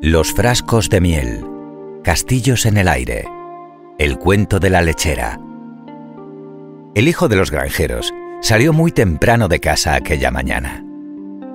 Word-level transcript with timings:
Los 0.00 0.32
frascos 0.32 0.90
de 0.90 1.00
miel. 1.00 1.44
Castillos 2.04 2.66
en 2.66 2.76
el 2.76 2.86
aire. 2.86 3.24
El 3.98 4.16
cuento 4.16 4.60
de 4.60 4.70
la 4.70 4.80
lechera. 4.80 5.40
El 6.94 7.08
hijo 7.08 7.26
de 7.26 7.34
los 7.34 7.50
granjeros 7.50 8.14
salió 8.40 8.72
muy 8.72 8.92
temprano 8.92 9.48
de 9.48 9.58
casa 9.58 9.96
aquella 9.96 10.30
mañana. 10.30 10.84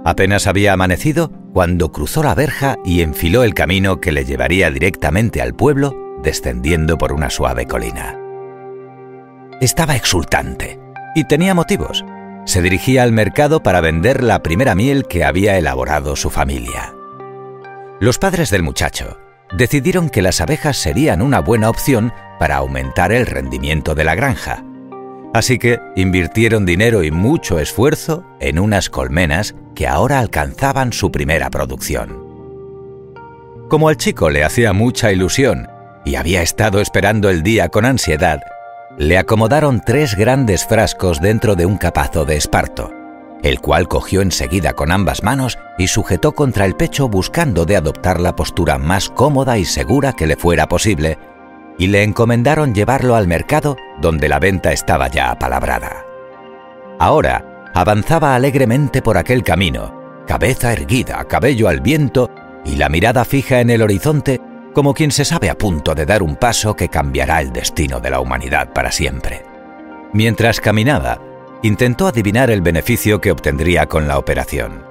Apenas 0.04 0.46
había 0.46 0.74
amanecido 0.74 1.32
cuando 1.54 1.94
cruzó 1.94 2.22
la 2.22 2.36
verja 2.36 2.76
y 2.84 3.00
enfiló 3.00 3.46
el 3.46 3.54
camino 3.54 4.02
que 4.02 4.12
le 4.12 4.26
llevaría 4.26 4.70
directamente 4.72 5.42
al 5.42 5.54
pueblo, 5.54 5.96
descendiendo 6.22 6.98
por 6.98 7.14
una 7.14 7.30
suave 7.30 7.66
colina. 7.66 8.20
Estaba 9.62 9.96
exultante 9.96 10.82
y 11.16 11.24
tenía 11.24 11.54
motivos. 11.54 12.04
Se 12.44 12.62
dirigía 12.62 13.04
al 13.04 13.14
mercado 13.14 13.64
para 13.64 13.80
vender 13.80 14.22
la 14.22 14.44
primera 14.44 14.76
miel 14.76 15.06
que 15.08 15.24
había 15.24 15.58
elaborado 15.58 16.18
su 16.18 16.30
familia. 16.30 16.94
Los 18.04 18.18
padres 18.18 18.50
del 18.50 18.64
muchacho 18.64 19.18
decidieron 19.54 20.10
que 20.10 20.22
las 20.22 20.42
abejas 20.42 20.76
serían 20.76 21.22
una 21.22 21.40
buena 21.40 21.70
opción 21.70 22.12
para 22.38 22.58
aumentar 22.58 23.14
el 23.14 23.26
rendimiento 23.26 23.96
de 23.96 24.04
la 24.04 24.14
granja. 24.14 24.62
Así 25.34 25.58
que 25.58 25.80
invirtieron 25.96 26.66
dinero 26.66 27.06
y 27.06 27.12
mucho 27.12 27.60
esfuerzo 27.60 28.26
en 28.42 28.60
unas 28.60 28.90
colmenas 28.90 29.56
que 29.74 29.88
ahora 29.88 30.20
alcanzaban 30.20 30.92
su 30.92 31.14
primera 31.14 31.50
producción. 31.50 32.22
Como 33.70 33.88
al 33.88 33.96
chico 33.96 34.30
le 34.30 34.44
hacía 34.44 34.74
mucha 34.74 35.14
ilusión 35.14 35.70
y 36.04 36.16
había 36.16 36.42
estado 36.42 36.82
esperando 36.82 37.30
el 37.30 37.42
día 37.42 37.70
con 37.70 37.86
ansiedad, 37.86 38.42
le 38.98 39.18
acomodaron 39.18 39.80
tres 39.80 40.16
grandes 40.16 40.66
frascos 40.66 41.22
dentro 41.22 41.56
de 41.56 41.66
un 41.66 41.78
capazo 41.78 42.26
de 42.26 42.36
esparto, 42.36 42.92
el 43.44 43.60
cual 43.60 43.88
cogió 43.88 44.22
enseguida 44.22 44.74
con 44.74 44.92
ambas 44.92 45.22
manos 45.22 45.60
y 45.78 45.88
sujetó 45.88 46.32
contra 46.32 46.66
el 46.66 46.76
pecho 46.76 47.10
buscando 47.10 47.66
de 47.66 47.76
adoptar 47.76 48.20
la 48.20 48.36
postura 48.36 48.78
más 48.78 49.10
cómoda 49.10 49.58
y 49.58 49.66
segura 49.66 50.14
que 50.14 50.26
le 50.26 50.38
fuera 50.38 50.68
posible, 50.68 51.20
y 51.78 51.88
le 51.88 52.04
encomendaron 52.04 52.74
llevarlo 52.74 53.16
al 53.16 53.28
mercado 53.28 53.76
donde 54.00 54.30
la 54.30 54.40
venta 54.40 54.72
estaba 54.72 55.10
ya 55.10 55.30
apalabrada. 55.30 56.06
Ahora 57.00 57.72
avanzaba 57.74 58.36
alegremente 58.36 59.02
por 59.02 59.18
aquel 59.18 59.44
camino, 59.44 60.24
cabeza 60.26 60.72
erguida, 60.72 61.24
cabello 61.26 61.68
al 61.68 61.82
viento 61.82 62.30
y 62.64 62.78
la 62.78 62.88
mirada 62.88 63.26
fija 63.26 63.60
en 63.60 63.70
el 63.70 63.82
horizonte 63.82 64.40
como 64.74 64.94
quien 64.94 65.12
se 65.12 65.26
sabe 65.26 65.50
a 65.50 65.58
punto 65.58 65.94
de 65.94 66.06
dar 66.06 66.24
un 66.24 66.36
paso 66.36 66.76
que 66.76 66.90
cambiará 66.90 67.42
el 67.42 67.52
destino 67.52 68.00
de 68.00 68.10
la 68.10 68.20
humanidad 68.20 68.72
para 68.74 68.92
siempre. 68.92 69.46
Mientras 70.14 70.60
caminaba, 70.60 71.20
intentó 71.64 72.08
adivinar 72.08 72.52
el 72.52 72.62
beneficio 72.62 73.22
que 73.22 73.32
obtendría 73.32 73.88
con 73.88 74.08
la 74.08 74.18
operación. 74.18 74.86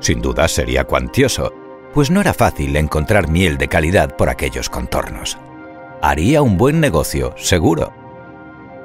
Sin 0.00 0.20
duda 0.20 0.46
sería 0.48 0.84
cuantioso, 0.84 1.52
pues 1.94 2.10
no 2.10 2.20
era 2.20 2.34
fácil 2.34 2.76
encontrar 2.76 3.28
miel 3.28 3.56
de 3.56 3.68
calidad 3.68 4.14
por 4.14 4.28
aquellos 4.28 4.68
contornos. 4.68 5.38
Haría 6.02 6.42
un 6.42 6.58
buen 6.58 6.78
negocio, 6.78 7.34
seguro. 7.38 7.94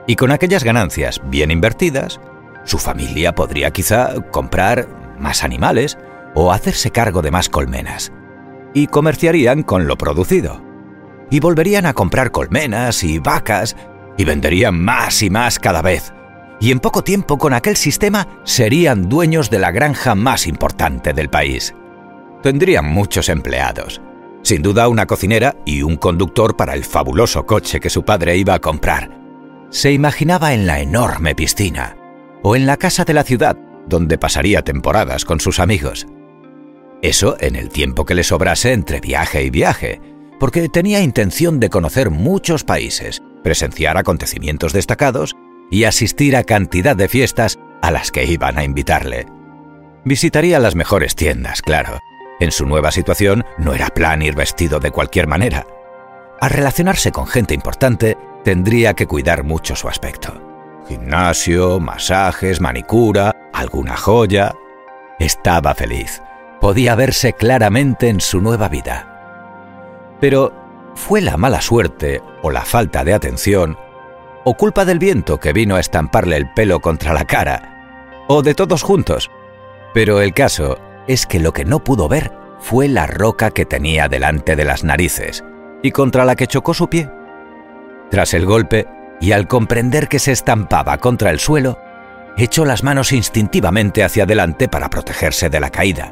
Y 0.08 0.16
con 0.16 0.32
aquellas 0.32 0.64
ganancias 0.64 1.20
bien 1.26 1.52
invertidas, 1.52 2.22
su 2.64 2.78
familia 2.78 3.36
podría 3.36 3.72
quizá 3.72 4.14
comprar 4.32 4.88
más 5.20 5.44
animales 5.44 5.98
o 6.36 6.54
hacerse 6.54 6.90
cargo 6.92 7.22
de 7.22 7.32
más 7.32 7.50
colmenas. 7.50 8.14
Y 8.74 8.88
comerciarían 8.88 9.64
con 9.64 9.88
lo 9.88 9.98
producido. 9.98 10.64
Y 11.30 11.42
volverían 11.42 11.86
a 11.86 11.94
comprar 11.94 12.32
colmenas 12.32 13.04
y 13.04 13.20
vacas 13.20 13.76
y 14.18 14.24
venderían 14.24 14.80
más 14.80 15.22
y 15.22 15.30
más 15.30 15.60
cada 15.60 15.82
vez. 15.82 16.14
Y 16.60 16.72
en 16.72 16.80
poco 16.80 17.04
tiempo 17.04 17.38
con 17.38 17.54
aquel 17.54 17.76
sistema 17.76 18.28
serían 18.44 19.08
dueños 19.08 19.50
de 19.50 19.60
la 19.60 19.72
granja 19.72 20.16
más 20.16 20.48
importante 20.48 21.14
del 21.14 21.30
país. 21.30 21.74
Tendrían 22.44 22.86
muchos 22.86 23.30
empleados. 23.30 24.02
Sin 24.44 24.62
duda 24.62 24.88
una 24.88 25.06
cocinera 25.06 25.56
y 25.66 25.82
un 25.82 25.96
conductor 25.96 26.56
para 26.56 26.74
el 26.74 26.86
fabuloso 26.86 27.46
coche 27.46 27.80
que 27.80 27.90
su 27.90 28.04
padre 28.04 28.38
iba 28.38 28.54
a 28.54 28.60
comprar. 28.60 29.18
Se 29.70 29.92
imaginaba 29.92 30.54
en 30.54 30.66
la 30.66 30.80
enorme 30.80 31.36
piscina 31.36 31.96
o 32.44 32.56
en 32.56 32.66
la 32.66 32.78
casa 32.78 33.06
de 33.06 33.14
la 33.14 33.24
ciudad 33.24 33.58
donde 33.90 34.18
pasaría 34.18 34.62
temporadas 34.62 35.26
con 35.26 35.40
sus 35.40 35.60
amigos. 35.60 36.08
Eso 37.02 37.38
en 37.40 37.56
el 37.56 37.70
tiempo 37.70 38.06
que 38.06 38.16
le 38.16 38.24
sobrase 38.24 38.72
entre 38.72 39.02
viaje 39.02 39.44
y 39.44 39.50
viaje, 39.50 40.00
porque 40.40 40.70
tenía 40.70 41.02
intención 41.02 41.60
de 41.60 41.70
conocer 41.70 42.10
muchos 42.12 42.64
países, 42.64 43.22
presenciar 43.44 43.98
acontecimientos 43.98 44.74
destacados 44.74 45.36
y 45.70 45.84
asistir 45.84 46.36
a 46.36 46.44
cantidad 46.44 46.96
de 46.96 47.08
fiestas 47.08 47.60
a 47.82 47.92
las 47.92 48.12
que 48.12 48.26
iban 48.26 48.58
a 48.58 48.64
invitarle. 48.64 49.28
Visitaría 50.04 50.60
las 50.60 50.76
mejores 50.76 51.16
tiendas, 51.16 51.62
claro. 51.62 52.00
En 52.40 52.52
su 52.52 52.66
nueva 52.66 52.92
situación 52.92 53.46
no 53.58 53.74
era 53.74 53.90
plan 53.90 54.22
ir 54.22 54.36
vestido 54.36 54.80
de 54.80 54.92
cualquier 54.92 55.28
manera. 55.28 55.66
Al 56.40 56.52
relacionarse 56.52 57.12
con 57.12 57.28
gente 57.28 57.54
importante, 57.54 58.18
tendría 58.44 58.94
que 58.94 59.08
cuidar 59.08 59.44
mucho 59.44 59.76
su 59.76 59.90
aspecto. 59.90 60.42
Gimnasio, 60.88 61.80
masajes, 61.80 62.62
manicura, 62.62 63.36
alguna 63.54 63.98
joya. 63.98 64.56
Estaba 65.20 65.76
feliz. 65.76 66.22
Podía 66.62 66.96
verse 66.96 67.34
claramente 67.34 68.10
en 68.10 68.22
su 68.22 68.42
nueva 68.42 68.70
vida. 68.70 70.16
Pero, 70.20 70.54
¿fue 70.96 71.22
la 71.22 71.38
mala 71.38 71.62
suerte 71.62 72.22
o 72.42 72.52
la 72.52 72.64
falta 72.64 73.04
de 73.04 73.14
atención 73.14 73.78
o 74.50 74.56
culpa 74.56 74.84
del 74.84 74.98
viento 74.98 75.40
que 75.40 75.54
vino 75.54 75.76
a 75.76 75.80
estamparle 75.80 76.36
el 76.36 76.50
pelo 76.50 76.80
contra 76.80 77.14
la 77.14 77.24
cara, 77.24 78.24
o 78.28 78.42
de 78.42 78.56
todos 78.56 78.82
juntos. 78.82 79.30
Pero 79.94 80.22
el 80.22 80.34
caso 80.34 80.80
es 81.08 81.28
que 81.28 81.40
lo 81.40 81.54
que 81.54 81.66
no 81.66 81.84
pudo 81.84 82.08
ver 82.08 82.32
fue 82.60 82.88
la 82.88 83.06
roca 83.06 83.52
que 83.52 83.66
tenía 83.66 84.08
delante 84.08 84.56
de 84.56 84.66
las 84.66 84.84
narices 84.84 85.44
y 85.84 85.92
contra 85.92 86.26
la 86.26 86.36
que 86.36 86.48
chocó 86.48 86.74
su 86.74 86.90
pie. 86.90 87.12
Tras 88.10 88.34
el 88.34 88.48
golpe, 88.48 88.88
y 89.22 89.34
al 89.34 89.48
comprender 89.48 90.08
que 90.08 90.18
se 90.18 90.32
estampaba 90.32 90.98
contra 90.98 91.30
el 91.30 91.40
suelo, 91.40 91.78
echó 92.36 92.66
las 92.66 92.84
manos 92.84 93.12
instintivamente 93.12 94.04
hacia 94.04 94.24
adelante 94.24 94.68
para 94.68 94.90
protegerse 94.90 95.52
de 95.52 95.60
la 95.60 95.70
caída, 95.70 96.12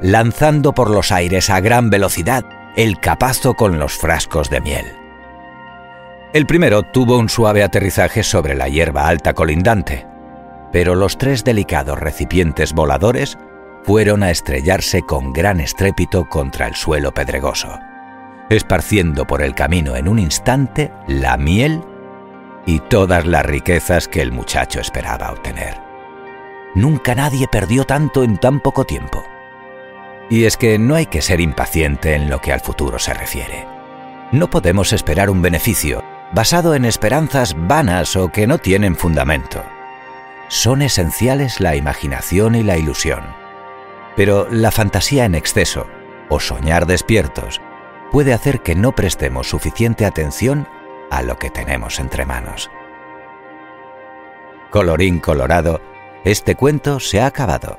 lanzando 0.00 0.72
por 0.72 0.88
los 0.88 1.12
aires 1.12 1.50
a 1.50 1.60
gran 1.60 1.90
velocidad 1.90 2.46
el 2.76 2.98
capazo 2.98 3.52
con 3.52 3.78
los 3.78 3.92
frascos 3.92 4.48
de 4.48 4.62
miel. 4.62 5.03
El 6.34 6.46
primero 6.46 6.82
tuvo 6.82 7.16
un 7.16 7.28
suave 7.28 7.62
aterrizaje 7.62 8.24
sobre 8.24 8.56
la 8.56 8.68
hierba 8.68 9.06
alta 9.06 9.34
colindante, 9.34 10.04
pero 10.72 10.96
los 10.96 11.16
tres 11.16 11.44
delicados 11.44 11.96
recipientes 11.96 12.72
voladores 12.72 13.38
fueron 13.84 14.24
a 14.24 14.32
estrellarse 14.32 15.02
con 15.02 15.32
gran 15.32 15.60
estrépito 15.60 16.28
contra 16.28 16.66
el 16.66 16.74
suelo 16.74 17.14
pedregoso, 17.14 17.78
esparciendo 18.50 19.28
por 19.28 19.42
el 19.42 19.54
camino 19.54 19.94
en 19.94 20.08
un 20.08 20.18
instante 20.18 20.90
la 21.06 21.36
miel 21.36 21.84
y 22.66 22.80
todas 22.80 23.26
las 23.26 23.46
riquezas 23.46 24.08
que 24.08 24.20
el 24.20 24.32
muchacho 24.32 24.80
esperaba 24.80 25.30
obtener. 25.30 25.80
Nunca 26.74 27.14
nadie 27.14 27.46
perdió 27.46 27.84
tanto 27.84 28.24
en 28.24 28.38
tan 28.38 28.58
poco 28.58 28.84
tiempo. 28.84 29.22
Y 30.30 30.46
es 30.46 30.56
que 30.56 30.80
no 30.80 30.96
hay 30.96 31.06
que 31.06 31.22
ser 31.22 31.40
impaciente 31.40 32.16
en 32.16 32.28
lo 32.28 32.40
que 32.40 32.52
al 32.52 32.60
futuro 32.60 32.98
se 32.98 33.14
refiere. 33.14 33.68
No 34.32 34.50
podemos 34.50 34.92
esperar 34.92 35.30
un 35.30 35.40
beneficio 35.40 36.02
basado 36.34 36.74
en 36.74 36.84
esperanzas 36.84 37.54
vanas 37.56 38.16
o 38.16 38.28
que 38.30 38.48
no 38.48 38.58
tienen 38.58 38.96
fundamento. 38.96 39.62
Son 40.48 40.82
esenciales 40.82 41.60
la 41.60 41.76
imaginación 41.76 42.56
y 42.56 42.64
la 42.64 42.76
ilusión. 42.76 43.24
Pero 44.16 44.48
la 44.50 44.72
fantasía 44.72 45.24
en 45.24 45.36
exceso 45.36 45.86
o 46.28 46.40
soñar 46.40 46.86
despiertos 46.86 47.60
puede 48.10 48.34
hacer 48.34 48.62
que 48.62 48.74
no 48.74 48.92
prestemos 48.92 49.48
suficiente 49.48 50.04
atención 50.04 50.68
a 51.10 51.22
lo 51.22 51.38
que 51.38 51.50
tenemos 51.50 52.00
entre 52.00 52.26
manos. 52.26 52.68
Colorín 54.70 55.20
colorado, 55.20 55.80
este 56.24 56.56
cuento 56.56 56.98
se 56.98 57.20
ha 57.20 57.26
acabado. 57.26 57.78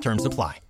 Terms 0.00 0.24
apply. 0.24 0.60